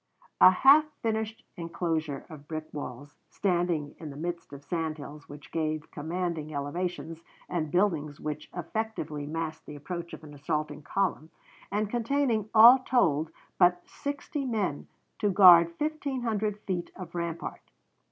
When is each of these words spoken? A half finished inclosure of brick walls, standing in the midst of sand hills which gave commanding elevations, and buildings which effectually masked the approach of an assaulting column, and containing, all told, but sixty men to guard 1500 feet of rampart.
A 0.39 0.49
half 0.49 0.85
finished 1.03 1.43
inclosure 1.57 2.25
of 2.27 2.47
brick 2.47 2.67
walls, 2.73 3.13
standing 3.29 3.93
in 3.99 4.09
the 4.09 4.17
midst 4.17 4.51
of 4.51 4.63
sand 4.63 4.97
hills 4.97 5.29
which 5.29 5.51
gave 5.51 5.91
commanding 5.91 6.51
elevations, 6.51 7.21
and 7.47 7.69
buildings 7.69 8.19
which 8.19 8.49
effectually 8.55 9.27
masked 9.27 9.67
the 9.67 9.75
approach 9.75 10.13
of 10.13 10.23
an 10.23 10.33
assaulting 10.33 10.81
column, 10.81 11.29
and 11.71 11.87
containing, 11.87 12.49
all 12.55 12.79
told, 12.79 13.29
but 13.59 13.87
sixty 13.87 14.43
men 14.43 14.87
to 15.19 15.29
guard 15.29 15.67
1500 15.77 16.57
feet 16.61 16.89
of 16.95 17.13
rampart. 17.13 17.61